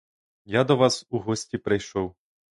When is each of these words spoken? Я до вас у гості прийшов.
Я 0.59 0.63
до 0.63 0.75
вас 0.77 1.05
у 1.09 1.19
гості 1.19 1.57
прийшов. 1.57 2.15